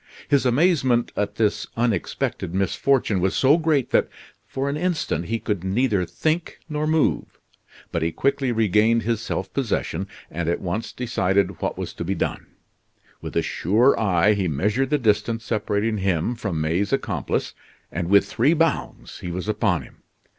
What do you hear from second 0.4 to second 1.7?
amazement at this